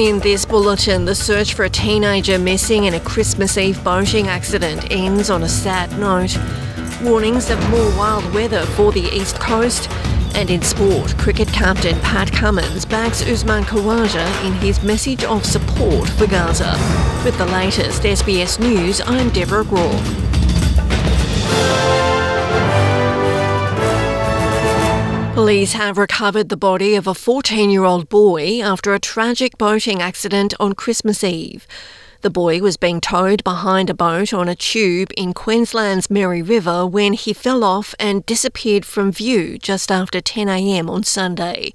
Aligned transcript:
In 0.00 0.18
this 0.20 0.46
bulletin, 0.46 1.04
the 1.04 1.14
search 1.14 1.52
for 1.52 1.66
a 1.66 1.68
teenager 1.68 2.38
missing 2.38 2.84
in 2.84 2.94
a 2.94 3.00
Christmas 3.00 3.58
Eve 3.58 3.84
boating 3.84 4.28
accident 4.28 4.90
ends 4.90 5.28
on 5.28 5.42
a 5.42 5.48
sad 5.48 5.90
note. 5.98 6.38
Warnings 7.02 7.50
of 7.50 7.60
more 7.68 7.90
wild 7.98 8.24
weather 8.32 8.64
for 8.64 8.92
the 8.92 9.02
East 9.14 9.38
Coast. 9.38 9.90
And 10.34 10.48
in 10.48 10.62
sport, 10.62 11.18
cricket 11.18 11.48
captain 11.48 12.00
Pat 12.00 12.32
Cummins 12.32 12.86
backs 12.86 13.20
Usman 13.28 13.64
Khawaja 13.64 14.46
in 14.46 14.54
his 14.54 14.82
message 14.82 15.22
of 15.24 15.44
support 15.44 16.08
for 16.08 16.26
Gaza. 16.26 16.78
With 17.22 17.36
the 17.36 17.44
latest 17.44 18.02
SBS 18.02 18.58
News, 18.58 19.02
I'm 19.04 19.28
Deborah 19.28 19.64
Groarke. 19.64 20.29
Police 25.50 25.72
have 25.72 25.98
recovered 25.98 26.48
the 26.48 26.56
body 26.56 26.94
of 26.94 27.08
a 27.08 27.12
14 27.12 27.70
year 27.70 27.82
old 27.82 28.08
boy 28.08 28.60
after 28.62 28.94
a 28.94 29.00
tragic 29.00 29.58
boating 29.58 30.00
accident 30.00 30.54
on 30.60 30.74
Christmas 30.74 31.24
Eve. 31.24 31.66
The 32.20 32.30
boy 32.30 32.60
was 32.60 32.76
being 32.76 33.00
towed 33.00 33.42
behind 33.42 33.90
a 33.90 33.94
boat 33.94 34.32
on 34.32 34.48
a 34.48 34.54
tube 34.54 35.10
in 35.16 35.34
Queensland's 35.34 36.08
Mary 36.08 36.40
River 36.40 36.86
when 36.86 37.14
he 37.14 37.32
fell 37.32 37.64
off 37.64 37.96
and 37.98 38.24
disappeared 38.26 38.86
from 38.86 39.10
view 39.10 39.58
just 39.58 39.90
after 39.90 40.20
10am 40.20 40.88
on 40.88 41.02
Sunday. 41.02 41.72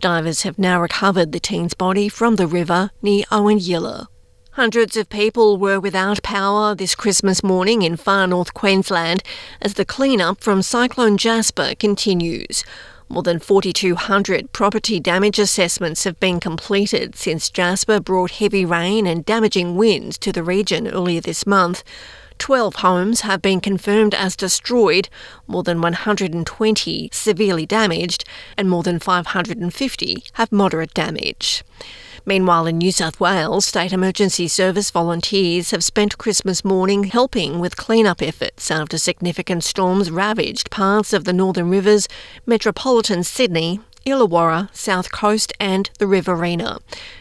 Divers 0.00 0.42
have 0.42 0.58
now 0.58 0.80
recovered 0.80 1.30
the 1.30 1.38
teen's 1.38 1.74
body 1.74 2.08
from 2.08 2.34
the 2.34 2.48
river 2.48 2.90
near 3.02 3.22
Owanyilla. 3.30 4.08
Hundreds 4.54 4.96
of 4.96 5.08
people 5.08 5.58
were 5.58 5.78
without 5.78 6.20
power 6.24 6.74
this 6.74 6.96
Christmas 6.96 7.44
morning 7.44 7.82
in 7.82 7.96
far 7.96 8.26
north 8.26 8.52
Queensland 8.52 9.22
as 9.60 9.74
the 9.74 9.84
clean-up 9.84 10.42
from 10.42 10.60
Cyclone 10.60 11.16
Jasper 11.16 11.74
continues. 11.78 12.64
More 13.08 13.22
than 13.22 13.38
4,200 13.38 14.52
property 14.52 14.98
damage 14.98 15.38
assessments 15.38 16.04
have 16.04 16.18
been 16.18 16.40
completed 16.40 17.16
since 17.16 17.50
Jasper 17.50 18.00
brought 18.00 18.32
heavy 18.32 18.64
rain 18.64 19.06
and 19.06 19.24
damaging 19.24 19.76
winds 19.76 20.16
to 20.18 20.32
the 20.32 20.42
region 20.42 20.88
earlier 20.88 21.20
this 21.20 21.46
month. 21.46 21.82
12 22.42 22.74
homes 22.74 23.20
have 23.20 23.40
been 23.40 23.60
confirmed 23.60 24.16
as 24.16 24.34
destroyed, 24.34 25.08
more 25.46 25.62
than 25.62 25.80
120 25.80 27.08
severely 27.12 27.64
damaged, 27.64 28.24
and 28.56 28.68
more 28.68 28.82
than 28.82 28.98
550 28.98 30.24
have 30.32 30.50
moderate 30.50 30.92
damage. 30.92 31.62
Meanwhile, 32.26 32.66
in 32.66 32.78
New 32.78 32.90
South 32.90 33.20
Wales, 33.20 33.66
State 33.66 33.92
Emergency 33.92 34.48
Service 34.48 34.90
volunteers 34.90 35.70
have 35.70 35.84
spent 35.84 36.18
Christmas 36.18 36.64
morning 36.64 37.04
helping 37.04 37.60
with 37.60 37.76
cleanup 37.76 38.20
efforts 38.20 38.72
after 38.72 38.98
significant 38.98 39.62
storms 39.62 40.10
ravaged 40.10 40.68
parts 40.68 41.12
of 41.12 41.22
the 41.22 41.32
Northern 41.32 41.70
Rivers, 41.70 42.08
metropolitan 42.44 43.22
Sydney, 43.22 43.78
Illawarra, 44.04 44.74
South 44.74 45.12
Coast, 45.12 45.52
and 45.60 45.90
the 45.98 46.06
Riverina. 46.06 46.80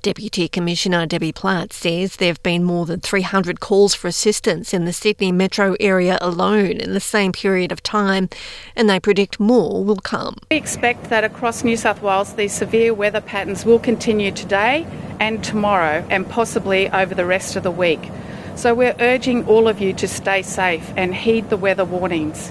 Deputy 0.00 0.48
Commissioner 0.48 1.06
Debbie 1.06 1.30
Platt 1.30 1.72
says 1.72 2.16
there 2.16 2.28
have 2.28 2.42
been 2.42 2.64
more 2.64 2.86
than 2.86 3.00
300 3.00 3.60
calls 3.60 3.94
for 3.94 4.08
assistance 4.08 4.74
in 4.74 4.84
the 4.84 4.92
Sydney 4.92 5.30
metro 5.30 5.76
area 5.78 6.18
alone 6.20 6.78
in 6.80 6.92
the 6.92 6.98
same 6.98 7.30
period 7.30 7.70
of 7.70 7.82
time, 7.82 8.28
and 8.74 8.90
they 8.90 8.98
predict 8.98 9.38
more 9.38 9.84
will 9.84 9.96
come. 9.96 10.38
We 10.50 10.56
expect 10.56 11.04
that 11.10 11.22
across 11.22 11.62
New 11.62 11.76
South 11.76 12.02
Wales 12.02 12.34
these 12.34 12.52
severe 12.52 12.92
weather 12.92 13.20
patterns 13.20 13.64
will 13.64 13.78
continue 13.78 14.32
today 14.32 14.86
and 15.20 15.44
tomorrow, 15.44 16.04
and 16.10 16.28
possibly 16.28 16.88
over 16.90 17.14
the 17.14 17.26
rest 17.26 17.54
of 17.54 17.62
the 17.62 17.70
week. 17.70 18.10
So 18.56 18.74
we're 18.74 18.96
urging 18.98 19.46
all 19.46 19.68
of 19.68 19.80
you 19.80 19.92
to 19.94 20.08
stay 20.08 20.42
safe 20.42 20.92
and 20.96 21.14
heed 21.14 21.48
the 21.48 21.56
weather 21.56 21.84
warnings. 21.84 22.50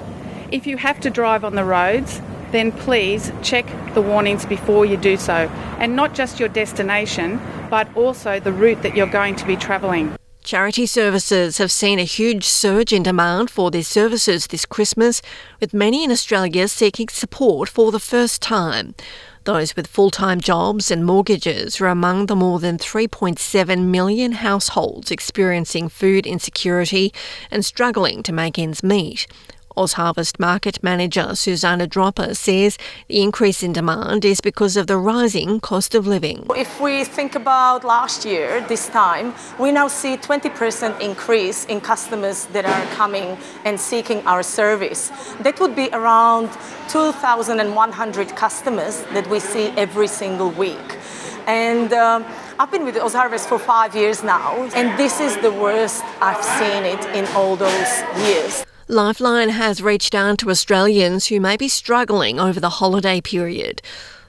If 0.51 0.65
you 0.67 0.77
have 0.77 0.99
to 1.01 1.09
drive 1.09 1.43
on 1.43 1.55
the 1.55 1.65
roads, 1.65 2.21
then 2.51 2.71
please 2.71 3.31
check 3.41 3.65
the 3.93 4.01
warnings 4.01 4.45
before 4.45 4.85
you 4.85 4.97
do 4.97 5.17
so, 5.17 5.49
and 5.79 5.95
not 5.95 6.13
just 6.13 6.39
your 6.39 6.49
destination, 6.49 7.39
but 7.69 7.87
also 7.95 8.39
the 8.39 8.51
route 8.51 8.81
that 8.83 8.95
you're 8.95 9.07
going 9.07 9.35
to 9.37 9.45
be 9.45 9.55
travelling. 9.55 10.15
Charity 10.43 10.87
services 10.87 11.59
have 11.59 11.71
seen 11.71 11.99
a 11.99 12.03
huge 12.03 12.45
surge 12.45 12.91
in 12.91 13.03
demand 13.03 13.51
for 13.51 13.69
their 13.69 13.83
services 13.83 14.47
this 14.47 14.65
Christmas, 14.65 15.21
with 15.59 15.73
many 15.73 16.03
in 16.03 16.11
Australia 16.11 16.67
seeking 16.67 17.09
support 17.09 17.69
for 17.69 17.91
the 17.91 17.99
first 17.99 18.41
time. 18.41 18.95
Those 19.43 19.75
with 19.75 19.87
full 19.87 20.09
time 20.09 20.41
jobs 20.41 20.89
and 20.89 21.05
mortgages 21.05 21.79
are 21.79 21.87
among 21.87 22.25
the 22.25 22.35
more 22.35 22.59
than 22.59 22.77
3.7 22.77 23.85
million 23.85 24.31
households 24.33 25.11
experiencing 25.11 25.89
food 25.89 26.25
insecurity 26.25 27.13
and 27.51 27.63
struggling 27.63 28.23
to 28.23 28.33
make 28.33 28.57
ends 28.57 28.83
meet. 28.83 29.27
OzHarvest 29.77 30.39
market 30.39 30.81
manager 30.83 31.35
Susanna 31.35 31.87
Dropper 31.87 32.33
says 32.33 32.77
the 33.07 33.21
increase 33.21 33.63
in 33.63 33.73
demand 33.73 34.25
is 34.25 34.41
because 34.41 34.75
of 34.75 34.87
the 34.87 34.97
rising 34.97 35.59
cost 35.59 35.95
of 35.95 36.05
living. 36.05 36.45
If 36.55 36.81
we 36.81 37.03
think 37.03 37.35
about 37.35 37.83
last 37.83 38.25
year, 38.25 38.61
this 38.67 38.89
time, 38.89 39.33
we 39.59 39.71
now 39.71 39.87
see 39.87 40.17
20% 40.17 40.99
increase 40.99 41.65
in 41.65 41.81
customers 41.81 42.45
that 42.47 42.65
are 42.65 42.95
coming 42.95 43.37
and 43.65 43.79
seeking 43.79 44.25
our 44.25 44.43
service. 44.43 45.11
That 45.41 45.59
would 45.59 45.75
be 45.75 45.89
around 45.93 46.49
2,100 46.89 48.35
customers 48.35 49.03
that 49.13 49.27
we 49.29 49.39
see 49.39 49.67
every 49.77 50.07
single 50.07 50.51
week. 50.51 50.97
And 51.47 51.91
um, 51.93 52.25
I've 52.59 52.71
been 52.71 52.85
with 52.85 52.95
OzHarvest 52.95 53.47
for 53.47 53.57
five 53.57 53.95
years 53.95 54.23
now, 54.23 54.69
and 54.75 54.97
this 54.99 55.19
is 55.19 55.35
the 55.37 55.51
worst 55.51 56.03
I've 56.21 56.43
seen 56.43 56.83
it 56.85 57.03
in 57.15 57.25
all 57.35 57.55
those 57.55 57.91
years. 58.27 58.65
Lifeline 58.91 59.47
has 59.47 59.81
reached 59.81 60.13
out 60.13 60.39
to 60.39 60.49
Australians 60.49 61.27
who 61.27 61.39
may 61.39 61.55
be 61.55 61.69
struggling 61.69 62.41
over 62.41 62.59
the 62.59 62.69
holiday 62.69 63.21
period. 63.21 63.81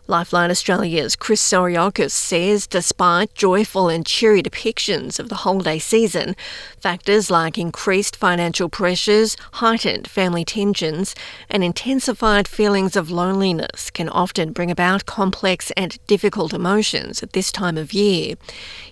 Lifeline 0.09 0.51
Australia's 0.51 1.15
Chris 1.15 1.41
Soriakis 1.41 2.11
says 2.11 2.67
despite 2.67 3.35
joyful 3.35 3.89
and 3.89 4.05
cheery 4.05 4.43
depictions 4.43 5.21
of 5.21 5.29
the 5.29 5.37
holiday 5.37 5.79
season, 5.79 6.35
factors 6.77 7.31
like 7.31 7.57
increased 7.57 8.17
financial 8.17 8.69
pressures, 8.69 9.37
heightened 9.55 10.09
family 10.09 10.45
tensions, 10.45 11.15
and 11.49 11.63
intensified 11.63 12.49
feelings 12.49 12.97
of 12.97 13.13
loneliness 13.13 13.91
can 13.91 14.09
often 14.09 14.53
bring 14.53 14.73
about 14.73 15.07
complex 15.07 15.71
and 15.77 16.05
difficult 16.09 16.53
emotions 16.53 17.23
at 17.23 17.33
this 17.33 17.53
time 17.53 17.79
of 17.79 17.93
year. 17.93 18.35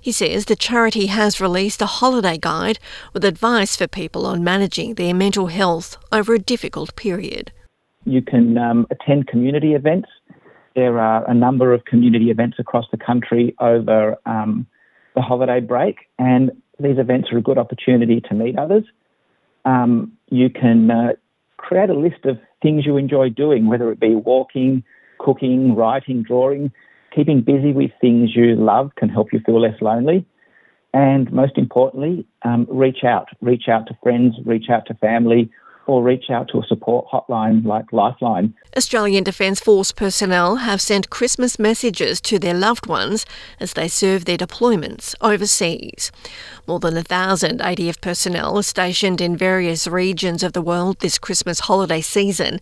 He 0.00 0.12
says 0.12 0.44
the 0.44 0.54
charity 0.54 1.06
has 1.06 1.40
released 1.40 1.82
a 1.82 1.86
holiday 1.86 2.38
guide 2.38 2.78
with 3.12 3.24
advice 3.24 3.74
for 3.74 3.88
people 3.88 4.26
on 4.26 4.44
managing 4.44 4.94
their 4.94 5.12
mental 5.12 5.48
health 5.48 5.96
over 6.12 6.34
a 6.34 6.38
difficult 6.38 6.94
period. 6.94 7.50
You 8.04 8.22
can 8.22 8.56
um, 8.56 8.86
attend 8.90 9.26
community 9.26 9.74
events 9.74 10.08
there 10.74 10.98
are 10.98 11.28
a 11.28 11.34
number 11.34 11.72
of 11.72 11.84
community 11.84 12.30
events 12.30 12.58
across 12.58 12.86
the 12.90 12.96
country 12.96 13.54
over 13.60 14.16
um, 14.26 14.66
the 15.14 15.22
holiday 15.22 15.60
break, 15.60 16.08
and 16.18 16.50
these 16.78 16.98
events 16.98 17.30
are 17.32 17.38
a 17.38 17.42
good 17.42 17.58
opportunity 17.58 18.20
to 18.20 18.34
meet 18.34 18.58
others. 18.58 18.84
Um, 19.64 20.12
you 20.30 20.48
can 20.48 20.90
uh, 20.90 21.12
create 21.56 21.90
a 21.90 21.94
list 21.94 22.24
of 22.24 22.38
things 22.62 22.86
you 22.86 22.96
enjoy 22.96 23.28
doing, 23.30 23.66
whether 23.66 23.90
it 23.90 24.00
be 24.00 24.14
walking, 24.14 24.82
cooking, 25.18 25.74
writing, 25.74 26.22
drawing. 26.22 26.72
Keeping 27.14 27.40
busy 27.42 27.72
with 27.72 27.90
things 28.00 28.36
you 28.36 28.54
love 28.54 28.92
can 28.96 29.08
help 29.08 29.32
you 29.32 29.40
feel 29.44 29.60
less 29.60 29.80
lonely. 29.80 30.24
And 30.94 31.30
most 31.32 31.58
importantly, 31.58 32.26
um, 32.42 32.66
reach 32.70 33.04
out. 33.04 33.28
Reach 33.40 33.68
out 33.68 33.86
to 33.88 33.98
friends, 34.02 34.36
reach 34.44 34.70
out 34.70 34.86
to 34.86 34.94
family, 34.94 35.50
or 35.90 36.04
reach 36.04 36.30
out 36.30 36.48
to 36.48 36.58
a 36.60 36.66
support 36.68 37.04
hotline 37.12 37.64
like 37.66 37.92
Lifeline. 37.92 38.54
Australian 38.76 39.24
Defence 39.24 39.58
Force 39.58 39.90
personnel 39.90 40.56
have 40.56 40.80
sent 40.80 41.10
Christmas 41.10 41.58
messages 41.58 42.20
to 42.20 42.38
their 42.38 42.54
loved 42.54 42.86
ones 42.86 43.26
as 43.58 43.72
they 43.72 43.88
serve 43.88 44.24
their 44.24 44.38
deployments 44.38 45.16
overseas. 45.20 46.12
More 46.68 46.78
than 46.78 46.96
a 46.96 47.02
thousand 47.02 47.58
ADF 47.58 48.00
personnel 48.00 48.56
are 48.56 48.62
stationed 48.62 49.20
in 49.20 49.36
various 49.36 49.88
regions 49.88 50.44
of 50.44 50.52
the 50.52 50.62
world 50.62 51.00
this 51.00 51.18
Christmas 51.18 51.58
holiday 51.58 52.00
season. 52.00 52.60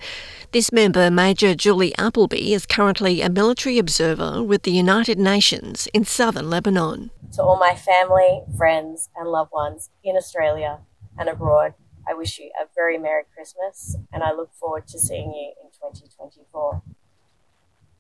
This 0.53 0.73
member, 0.73 1.11
Major 1.11 1.55
Julie 1.55 1.95
Appleby, 1.99 2.55
is 2.55 2.65
currently 2.65 3.21
a 3.21 3.29
military 3.29 3.77
observer 3.77 4.43
with 4.43 4.63
the 4.63 4.73
United 4.73 5.19
Nations 5.19 5.87
in 5.93 6.07
southern 6.07 6.49
Lebanon. 6.49 7.11
To 7.35 7.43
all 7.43 7.59
my 7.59 7.75
family, 7.75 8.41
friends, 8.57 9.11
and 9.15 9.29
loved 9.29 9.53
ones 9.53 9.91
in 10.03 10.17
Australia 10.17 10.79
and 11.19 11.29
abroad, 11.29 11.75
I 12.08 12.14
wish 12.14 12.40
you 12.40 12.52
a 12.62 12.66
very 12.76 12.98
Merry 12.98 13.24
Christmas 13.34 13.96
and 14.12 14.24
I 14.24 14.34
look 14.34 14.54
forward 14.54 14.88
to 14.88 15.00
seeing 15.00 15.34
you 15.34 15.54
in 15.64 15.70
2024. 15.72 16.82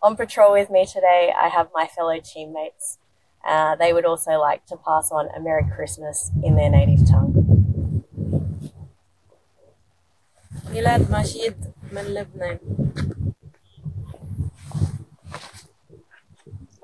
On 0.01 0.15
patrol 0.15 0.51
with 0.51 0.69
me 0.69 0.85
today, 0.85 1.33
I 1.37 1.47
have 1.47 1.69
my 1.73 1.87
fellow 1.87 2.19
teammates. 2.19 2.97
Uh, 3.45 3.75
they 3.75 3.93
would 3.93 4.05
also 4.05 4.31
like 4.31 4.65
to 4.67 4.77
pass 4.77 5.11
on 5.11 5.29
a 5.35 5.39
Merry 5.39 5.65
Christmas 5.75 6.31
in 6.43 6.55
their 6.55 6.69
native 6.69 7.07
tongue. 7.09 7.53
ميلاد 10.73 11.11
ماشيد 11.11 11.73
من 11.91 12.01
لبنان 12.01 12.59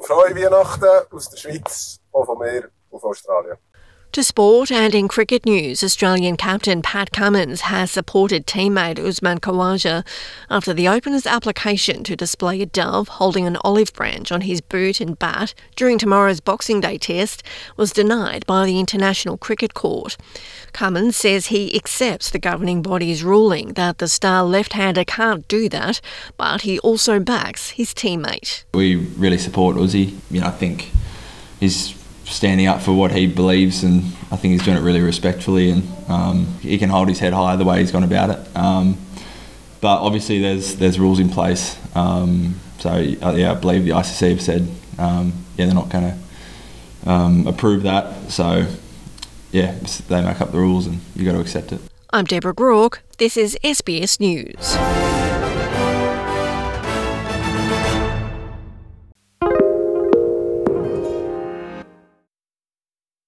Frohe 0.01 0.35
Weihnachten 0.35 1.13
aus 1.13 1.29
der 1.29 1.37
Schweiz 1.37 1.99
und 2.11 2.25
von 2.25 2.37
mir 2.39 2.71
auf 2.91 3.03
Australien. 3.03 3.57
To 4.14 4.22
sport 4.22 4.70
and 4.70 4.94
in 4.94 5.08
cricket 5.08 5.44
news, 5.44 5.82
Australian 5.82 6.36
captain 6.36 6.82
Pat 6.82 7.10
Cummins 7.10 7.62
has 7.62 7.90
supported 7.90 8.46
teammate 8.46 9.04
Usman 9.04 9.40
Khawaja 9.40 10.06
after 10.48 10.72
the 10.72 10.86
opener's 10.86 11.26
application 11.26 12.04
to 12.04 12.14
display 12.14 12.62
a 12.62 12.66
dove 12.66 13.08
holding 13.08 13.44
an 13.44 13.56
olive 13.64 13.92
branch 13.92 14.30
on 14.30 14.42
his 14.42 14.60
boot 14.60 15.00
and 15.00 15.18
bat 15.18 15.52
during 15.74 15.98
tomorrow's 15.98 16.38
Boxing 16.38 16.80
Day 16.80 16.96
test 16.96 17.42
was 17.76 17.90
denied 17.90 18.46
by 18.46 18.64
the 18.66 18.78
International 18.78 19.36
Cricket 19.36 19.74
Court. 19.74 20.16
Cummins 20.72 21.16
says 21.16 21.46
he 21.46 21.74
accepts 21.74 22.30
the 22.30 22.38
governing 22.38 22.82
body's 22.82 23.24
ruling 23.24 23.72
that 23.72 23.98
the 23.98 24.06
star 24.06 24.44
left-hander 24.44 25.02
can't 25.04 25.48
do 25.48 25.68
that, 25.70 26.00
but 26.36 26.60
he 26.60 26.78
also 26.78 27.18
backs 27.18 27.70
his 27.70 27.92
teammate. 27.92 28.62
We 28.74 28.94
really 28.94 29.38
support 29.38 29.74
Uzi. 29.74 30.16
You 30.30 30.40
know, 30.40 30.46
I 30.46 30.52
think 30.52 30.92
he's 31.58 32.00
standing 32.24 32.66
up 32.66 32.82
for 32.82 32.92
what 32.92 33.12
he 33.12 33.26
believes, 33.26 33.82
and 33.84 34.04
I 34.30 34.36
think 34.36 34.52
he's 34.52 34.64
doing 34.64 34.76
it 34.76 34.80
really 34.80 35.00
respectfully, 35.00 35.70
and 35.70 35.88
um, 36.08 36.46
he 36.60 36.78
can 36.78 36.90
hold 36.90 37.08
his 37.08 37.18
head 37.18 37.32
high 37.32 37.56
the 37.56 37.64
way 37.64 37.80
he's 37.80 37.92
gone 37.92 38.04
about 38.04 38.30
it. 38.30 38.56
Um, 38.56 38.98
but 39.80 40.00
obviously, 40.00 40.40
there's 40.40 40.76
there's 40.76 40.98
rules 40.98 41.20
in 41.20 41.28
place. 41.28 41.78
Um, 41.94 42.60
so 42.78 42.90
uh, 42.90 43.34
yeah, 43.36 43.52
I 43.52 43.54
believe 43.54 43.84
the 43.84 43.92
ICC 43.92 44.30
have 44.30 44.42
said 44.42 44.68
um, 44.98 45.32
yeah 45.56 45.66
they're 45.66 45.74
not 45.74 45.88
going 45.90 46.12
to 46.12 47.10
um, 47.10 47.46
approve 47.46 47.82
that. 47.82 48.30
So 48.30 48.66
yeah, 49.52 49.78
they 50.08 50.22
make 50.22 50.40
up 50.40 50.52
the 50.52 50.58
rules, 50.58 50.86
and 50.86 51.00
you 51.14 51.24
have 51.26 51.34
got 51.34 51.38
to 51.38 51.40
accept 51.40 51.72
it. 51.72 51.80
I'm 52.10 52.24
Deborah 52.24 52.54
Groarke. 52.54 52.98
This 53.18 53.36
is 53.36 53.58
SBS 53.62 54.20
News. 54.20 55.13